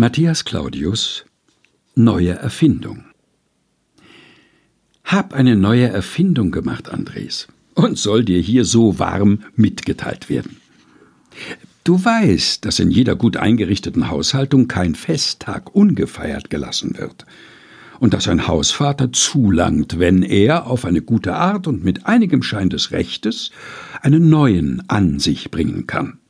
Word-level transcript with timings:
Matthias 0.00 0.46
Claudius 0.46 1.26
Neue 1.94 2.30
Erfindung 2.30 3.04
Hab 5.04 5.34
eine 5.34 5.56
neue 5.56 5.88
Erfindung 5.88 6.52
gemacht, 6.52 6.88
Andres, 6.88 7.48
und 7.74 7.98
soll 7.98 8.24
dir 8.24 8.40
hier 8.40 8.64
so 8.64 8.98
warm 8.98 9.40
mitgeteilt 9.56 10.30
werden. 10.30 10.56
Du 11.84 12.02
weißt, 12.02 12.64
dass 12.64 12.78
in 12.78 12.90
jeder 12.90 13.14
gut 13.14 13.36
eingerichteten 13.36 14.08
Haushaltung 14.08 14.68
kein 14.68 14.94
Festtag 14.94 15.74
ungefeiert 15.74 16.48
gelassen 16.48 16.96
wird 16.96 17.26
und 17.98 18.14
dass 18.14 18.26
ein 18.26 18.48
Hausvater 18.48 19.12
zulangt, 19.12 19.98
wenn 19.98 20.22
er 20.22 20.66
auf 20.66 20.86
eine 20.86 21.02
gute 21.02 21.34
Art 21.34 21.66
und 21.66 21.84
mit 21.84 22.06
einigem 22.06 22.42
Schein 22.42 22.70
des 22.70 22.90
Rechtes 22.90 23.50
einen 24.00 24.30
neuen 24.30 24.82
an 24.88 25.18
sich 25.18 25.50
bringen 25.50 25.86
kann. 25.86 26.20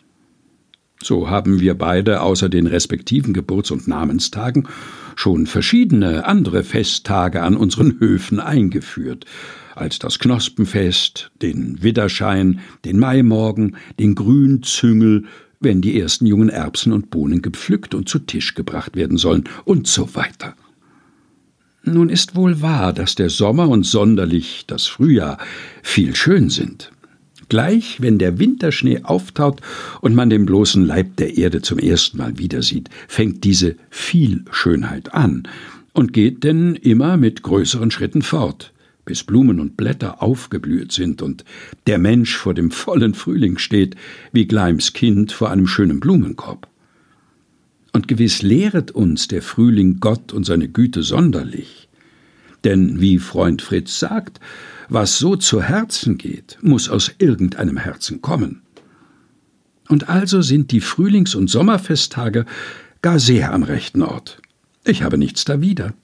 So 1.02 1.30
haben 1.30 1.60
wir 1.60 1.74
beide 1.74 2.20
außer 2.20 2.48
den 2.48 2.66
respektiven 2.66 3.32
Geburts- 3.32 3.70
und 3.70 3.88
Namenstagen 3.88 4.68
schon 5.16 5.46
verschiedene 5.46 6.26
andere 6.26 6.62
Festtage 6.62 7.42
an 7.42 7.56
unseren 7.56 7.98
Höfen 8.00 8.38
eingeführt, 8.38 9.24
als 9.74 9.98
das 9.98 10.18
Knospenfest, 10.18 11.30
den 11.40 11.82
Widderschein, 11.82 12.60
den 12.84 12.98
Maimorgen, 12.98 13.76
den 13.98 14.14
Grünzüngel, 14.14 15.24
wenn 15.58 15.80
die 15.80 15.98
ersten 15.98 16.26
jungen 16.26 16.48
Erbsen 16.48 16.92
und 16.92 17.10
Bohnen 17.10 17.42
gepflückt 17.42 17.94
und 17.94 18.08
zu 18.08 18.18
Tisch 18.18 18.54
gebracht 18.54 18.96
werden 18.96 19.16
sollen 19.16 19.44
und 19.64 19.86
so 19.86 20.14
weiter. 20.14 20.54
Nun 21.82 22.10
ist 22.10 22.36
wohl 22.36 22.60
wahr, 22.60 22.92
dass 22.92 23.14
der 23.14 23.30
Sommer 23.30 23.68
und 23.68 23.84
sonderlich 23.84 24.64
das 24.66 24.86
Frühjahr 24.86 25.38
viel 25.82 26.14
schön 26.14 26.50
sind. 26.50 26.92
Gleich, 27.50 28.00
wenn 28.00 28.18
der 28.18 28.38
Winterschnee 28.38 29.00
auftaut 29.02 29.60
und 30.00 30.14
man 30.14 30.30
den 30.30 30.46
bloßen 30.46 30.86
Leib 30.86 31.16
der 31.16 31.36
Erde 31.36 31.60
zum 31.60 31.80
ersten 31.80 32.16
Mal 32.16 32.38
wieder 32.38 32.62
sieht, 32.62 32.88
fängt 33.08 33.42
diese 33.42 33.74
Vielschönheit 33.90 35.12
an 35.14 35.48
und 35.92 36.12
geht 36.12 36.44
denn 36.44 36.76
immer 36.76 37.16
mit 37.16 37.42
größeren 37.42 37.90
Schritten 37.90 38.22
fort, 38.22 38.72
bis 39.04 39.24
Blumen 39.24 39.58
und 39.58 39.76
Blätter 39.76 40.22
aufgeblüht 40.22 40.92
sind 40.92 41.22
und 41.22 41.44
der 41.88 41.98
Mensch 41.98 42.36
vor 42.36 42.54
dem 42.54 42.70
vollen 42.70 43.14
Frühling 43.14 43.58
steht, 43.58 43.96
wie 44.30 44.46
Gleims 44.46 44.92
Kind 44.92 45.32
vor 45.32 45.50
einem 45.50 45.66
schönen 45.66 45.98
Blumenkorb. 45.98 46.68
Und 47.92 48.06
gewiss 48.06 48.42
lehret 48.42 48.92
uns 48.92 49.26
der 49.26 49.42
Frühling 49.42 49.98
Gott 49.98 50.32
und 50.32 50.44
seine 50.44 50.68
Güte 50.68 51.02
sonderlich. 51.02 51.79
Denn 52.64 53.00
wie 53.00 53.18
Freund 53.18 53.62
Fritz 53.62 53.98
sagt, 53.98 54.40
was 54.88 55.18
so 55.18 55.36
zu 55.36 55.62
Herzen 55.62 56.18
geht, 56.18 56.58
muss 56.60 56.88
aus 56.88 57.12
irgendeinem 57.18 57.76
Herzen 57.76 58.20
kommen. 58.20 58.62
Und 59.88 60.08
also 60.08 60.42
sind 60.42 60.70
die 60.72 60.80
Frühlings- 60.80 61.34
und 61.34 61.48
Sommerfesttage 61.48 62.46
gar 63.02 63.18
sehr 63.18 63.52
am 63.52 63.62
rechten 63.62 64.02
Ort. 64.02 64.40
Ich 64.84 65.02
habe 65.02 65.18
nichts 65.18 65.44
dawider. 65.44 65.94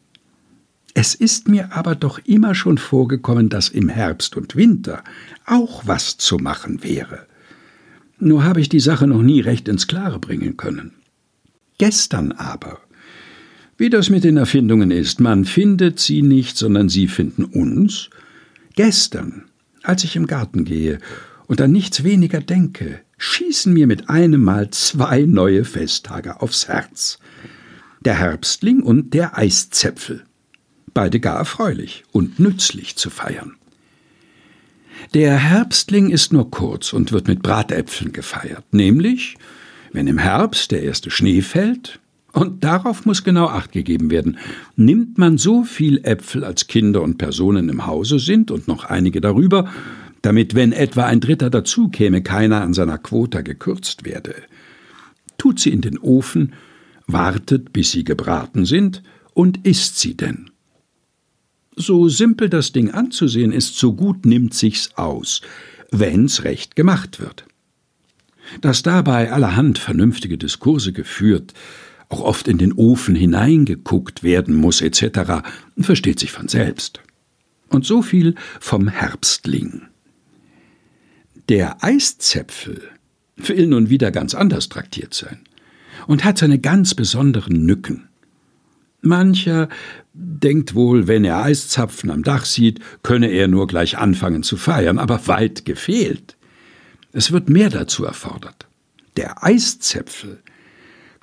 Es 0.94 1.14
ist 1.14 1.46
mir 1.46 1.74
aber 1.74 1.94
doch 1.94 2.18
immer 2.24 2.54
schon 2.54 2.78
vorgekommen, 2.78 3.48
dass 3.48 3.68
im 3.68 3.88
Herbst 3.88 4.36
und 4.36 4.56
Winter 4.56 5.04
auch 5.44 5.86
was 5.86 6.16
zu 6.16 6.38
machen 6.38 6.82
wäre. 6.82 7.26
Nur 8.18 8.44
habe 8.44 8.60
ich 8.60 8.68
die 8.68 8.80
Sache 8.80 9.06
noch 9.06 9.22
nie 9.22 9.40
recht 9.40 9.68
ins 9.68 9.88
Klare 9.88 10.18
bringen 10.18 10.56
können. 10.56 10.92
Gestern 11.78 12.32
aber, 12.32 12.78
wie 13.78 13.90
das 13.90 14.10
mit 14.10 14.24
den 14.24 14.36
Erfindungen 14.36 14.90
ist, 14.90 15.20
man 15.20 15.44
findet 15.44 16.00
sie 16.00 16.22
nicht, 16.22 16.56
sondern 16.56 16.88
sie 16.88 17.08
finden 17.08 17.44
uns, 17.44 18.10
Gestern, 18.76 19.46
als 19.82 20.04
ich 20.04 20.16
im 20.16 20.26
Garten 20.26 20.66
gehe 20.66 20.98
und 21.46 21.62
an 21.62 21.72
nichts 21.72 22.04
weniger 22.04 22.40
denke, 22.40 23.00
schießen 23.16 23.72
mir 23.72 23.86
mit 23.86 24.10
einem 24.10 24.42
Mal 24.42 24.68
zwei 24.70 25.22
neue 25.22 25.64
Festtage 25.64 26.42
aufs 26.42 26.68
Herz. 26.68 27.18
Der 28.02 28.18
Herbstling 28.18 28.82
und 28.82 29.14
der 29.14 29.38
Eiszäpfel. 29.38 30.24
Beide 30.92 31.20
gar 31.20 31.38
erfreulich 31.38 32.04
und 32.12 32.38
nützlich 32.38 32.96
zu 32.96 33.08
feiern. 33.08 33.54
Der 35.14 35.38
Herbstling 35.38 36.10
ist 36.10 36.34
nur 36.34 36.50
kurz 36.50 36.92
und 36.92 37.12
wird 37.12 37.28
mit 37.28 37.42
Bratäpfeln 37.42 38.12
gefeiert, 38.12 38.64
nämlich, 38.72 39.36
wenn 39.92 40.06
im 40.06 40.18
Herbst 40.18 40.70
der 40.70 40.82
erste 40.82 41.10
Schnee 41.10 41.40
fällt, 41.40 41.98
und 42.36 42.64
darauf 42.64 43.06
muss 43.06 43.24
genau 43.24 43.46
Acht 43.46 43.72
gegeben 43.72 44.10
werden. 44.10 44.36
Nimmt 44.76 45.16
man 45.16 45.38
so 45.38 45.64
viel 45.64 46.04
Äpfel, 46.04 46.44
als 46.44 46.66
Kinder 46.66 47.00
und 47.00 47.16
Personen 47.16 47.70
im 47.70 47.86
Hause 47.86 48.18
sind 48.18 48.50
und 48.50 48.68
noch 48.68 48.84
einige 48.84 49.22
darüber, 49.22 49.70
damit, 50.20 50.54
wenn 50.54 50.72
etwa 50.72 51.06
ein 51.06 51.20
Dritter 51.20 51.48
dazukäme, 51.48 52.22
keiner 52.22 52.60
an 52.60 52.74
seiner 52.74 52.98
Quota 52.98 53.40
gekürzt 53.40 54.04
werde. 54.04 54.34
Tut 55.38 55.60
sie 55.60 55.70
in 55.70 55.80
den 55.80 55.98
Ofen, 55.98 56.52
wartet, 57.06 57.72
bis 57.72 57.92
sie 57.92 58.04
gebraten 58.04 58.66
sind, 58.66 59.02
und 59.32 59.66
isst 59.66 59.98
sie 59.98 60.14
denn. 60.14 60.50
So 61.74 62.10
simpel 62.10 62.50
das 62.50 62.70
Ding 62.72 62.90
anzusehen 62.90 63.52
ist, 63.52 63.78
so 63.78 63.94
gut 63.94 64.26
nimmt 64.26 64.52
sich's 64.52 64.90
aus, 64.96 65.40
wenn's 65.90 66.44
recht 66.44 66.76
gemacht 66.76 67.18
wird. 67.18 67.46
Dass 68.60 68.82
dabei 68.82 69.32
allerhand 69.32 69.78
vernünftige 69.78 70.36
Diskurse 70.36 70.92
geführt, 70.92 71.54
auch 72.08 72.20
oft 72.20 72.48
in 72.48 72.58
den 72.58 72.72
Ofen 72.72 73.14
hineingeguckt 73.14 74.22
werden 74.22 74.54
muss 74.54 74.80
etc., 74.80 75.42
versteht 75.78 76.20
sich 76.20 76.32
von 76.32 76.48
selbst. 76.48 77.00
Und 77.68 77.84
so 77.84 78.02
viel 78.02 78.34
vom 78.60 78.88
Herbstling. 78.88 79.82
Der 81.48 81.82
Eiszäpfel 81.82 82.82
will 83.36 83.66
nun 83.66 83.90
wieder 83.90 84.10
ganz 84.10 84.34
anders 84.34 84.68
traktiert 84.68 85.14
sein 85.14 85.40
und 86.06 86.24
hat 86.24 86.38
seine 86.38 86.58
ganz 86.58 86.94
besonderen 86.94 87.66
Nücken. 87.66 88.08
Mancher 89.02 89.68
denkt 90.12 90.74
wohl, 90.74 91.06
wenn 91.06 91.24
er 91.24 91.42
Eiszapfen 91.42 92.10
am 92.10 92.22
Dach 92.22 92.44
sieht, 92.44 92.80
könne 93.02 93.28
er 93.28 93.48
nur 93.48 93.66
gleich 93.66 93.98
anfangen 93.98 94.42
zu 94.42 94.56
feiern, 94.56 94.98
aber 94.98 95.26
weit 95.26 95.64
gefehlt. 95.64 96.36
Es 97.12 97.32
wird 97.32 97.48
mehr 97.48 97.70
dazu 97.70 98.04
erfordert. 98.04 98.66
Der 99.16 99.44
Eiszäpfel 99.44 100.42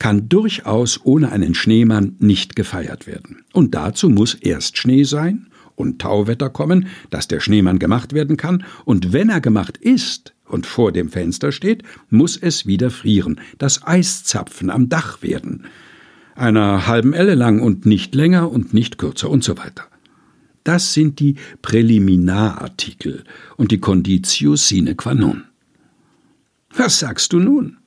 kann 0.03 0.27
durchaus 0.27 0.99
ohne 1.05 1.31
einen 1.31 1.55
Schneemann 1.55 2.17
nicht 2.19 2.57
gefeiert 2.57 3.07
werden. 3.07 3.45
Und 3.53 3.73
dazu 3.73 4.09
muss 4.09 4.33
erst 4.33 4.77
Schnee 4.77 5.05
sein 5.05 5.47
und 5.75 6.01
Tauwetter 6.01 6.49
kommen, 6.49 6.87
dass 7.09 7.29
der 7.29 7.39
Schneemann 7.39 7.79
gemacht 7.79 8.11
werden 8.11 8.35
kann, 8.35 8.65
und 8.83 9.13
wenn 9.13 9.29
er 9.29 9.39
gemacht 9.39 9.77
ist 9.77 10.33
und 10.45 10.65
vor 10.65 10.91
dem 10.91 11.07
Fenster 11.07 11.53
steht, 11.53 11.83
muss 12.09 12.35
es 12.35 12.67
wieder 12.67 12.89
frieren, 12.89 13.39
das 13.59 13.87
Eiszapfen 13.87 14.69
am 14.69 14.89
Dach 14.89 15.21
werden, 15.21 15.67
einer 16.35 16.85
halben 16.85 17.13
Elle 17.13 17.35
lang 17.35 17.61
und 17.61 17.85
nicht 17.85 18.13
länger 18.13 18.51
und 18.51 18.73
nicht 18.73 18.97
kürzer 18.97 19.29
und 19.29 19.45
so 19.45 19.57
weiter. 19.57 19.85
Das 20.65 20.91
sind 20.91 21.21
die 21.21 21.35
Präliminarartikel 21.61 23.23
und 23.55 23.71
die 23.71 23.79
Conditio 23.79 24.57
sine 24.57 24.95
qua 24.95 25.13
non. 25.13 25.45
Was 26.75 26.99
sagst 26.99 27.31
du 27.31 27.39
nun? 27.39 27.77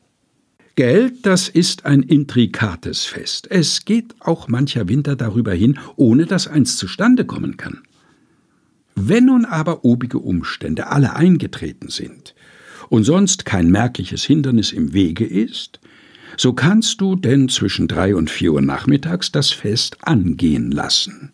Geld, 0.77 1.25
das 1.25 1.49
ist 1.49 1.87
ein 1.87 2.03
intrikates 2.03 3.07
Fest. 3.07 3.49
Es 3.51 3.87
geht 3.87 4.15
auch 4.21 4.47
mancher 4.47 4.89
Winter 4.91 5.17
darüber 5.17 5.55
hin, 5.55 5.79
ohne 5.97 6.27
dass 6.27 6.49
eins 6.49 6.77
zustande 6.77 7.25
kommen 7.25 7.57
kann. 7.57 7.83
Wenn 8.95 9.25
nun 9.25 9.47
aber 9.47 9.87
obige 9.87 10.19
Umstände 10.19 10.89
alle 10.89 11.17
eingetreten 11.17 11.89
sind 11.89 12.35
und 12.91 13.05
sonst 13.05 13.47
kein 13.47 13.71
merkliches 13.71 14.25
Hindernis 14.25 14.73
im 14.73 14.93
Wege 14.93 15.25
ist, 15.25 15.81
so 16.37 16.53
kannst 16.53 17.01
du 17.01 17.17
denn 17.17 17.49
zwischen 17.49 17.89
drei 17.89 18.15
und 18.15 18.29
vier 18.29 18.53
Uhr 18.53 18.61
nachmittags 18.61 19.33
das 19.33 19.53
Fest 19.53 19.97
angehen 20.03 20.71
lassen, 20.71 21.33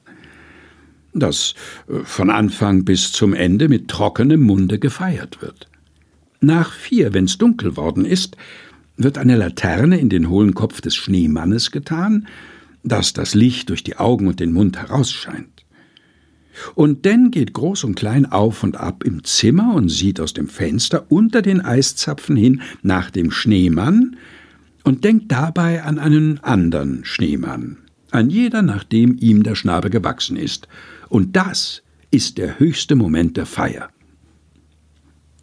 das 1.14 1.54
äh, 1.88 2.04
von 2.04 2.30
Anfang 2.30 2.84
bis 2.84 3.10
zum 3.10 3.34
Ende 3.34 3.68
mit 3.68 3.88
trockenem 3.88 4.42
Munde 4.42 4.78
gefeiert 4.78 5.42
wird. 5.42 5.68
Nach 6.40 6.72
vier, 6.72 7.12
wenn's 7.12 7.38
dunkel 7.38 7.76
worden 7.76 8.04
ist, 8.04 8.36
wird 9.02 9.18
eine 9.18 9.36
Laterne 9.36 9.98
in 9.98 10.08
den 10.08 10.28
hohlen 10.28 10.54
Kopf 10.54 10.80
des 10.80 10.94
Schneemannes 10.94 11.70
getan, 11.70 12.26
dass 12.82 13.12
das 13.12 13.34
Licht 13.34 13.70
durch 13.70 13.84
die 13.84 13.96
Augen 13.96 14.26
und 14.26 14.40
den 14.40 14.52
Mund 14.52 14.76
herausscheint. 14.78 15.64
Und 16.74 17.04
denn 17.04 17.30
geht 17.30 17.54
groß 17.54 17.84
und 17.84 17.94
klein 17.94 18.26
auf 18.26 18.62
und 18.62 18.76
ab 18.76 19.04
im 19.04 19.24
Zimmer 19.24 19.74
und 19.74 19.88
sieht 19.88 20.20
aus 20.20 20.34
dem 20.34 20.48
Fenster 20.48 21.10
unter 21.10 21.40
den 21.40 21.60
Eiszapfen 21.60 22.36
hin 22.36 22.60
nach 22.82 23.10
dem 23.10 23.30
Schneemann 23.30 24.16
und 24.84 25.04
denkt 25.04 25.32
dabei 25.32 25.82
an 25.82 25.98
einen 25.98 26.40
anderen 26.40 27.04
Schneemann, 27.04 27.78
an 28.10 28.28
jeder, 28.28 28.60
nachdem 28.62 29.16
ihm 29.18 29.42
der 29.42 29.54
Schnabel 29.54 29.90
gewachsen 29.90 30.36
ist. 30.36 30.68
Und 31.08 31.36
das 31.36 31.82
ist 32.10 32.36
der 32.36 32.58
höchste 32.58 32.96
Moment 32.96 33.36
der 33.36 33.46
Feier. 33.46 33.88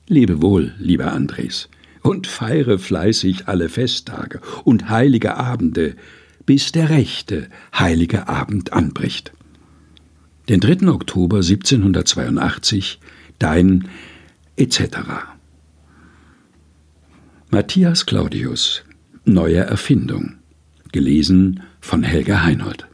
Lebe 0.08 0.42
wohl, 0.42 0.74
lieber 0.78 1.12
Andres 1.12 1.70
und 2.02 2.28
feiere 2.28 2.80
fleißig 2.80 3.48
alle 3.48 3.70
Festtage 3.70 4.42
und 4.64 4.90
heilige 4.90 5.38
Abende, 5.38 5.96
bis 6.46 6.72
der 6.72 6.90
rechte 6.90 7.48
heilige 7.78 8.28
Abend 8.28 8.74
anbricht. 8.74 9.34
Den 10.50 10.60
3. 10.60 10.88
Oktober 10.88 11.38
1782, 11.38 13.00
dein 13.38 13.88
etc. 14.56 14.82
Matthias 17.52 18.06
Claudius, 18.06 18.84
Neue 19.26 19.58
Erfindung. 19.58 20.38
Gelesen 20.92 21.62
von 21.82 22.02
Helga 22.02 22.44
Heinold. 22.44 22.89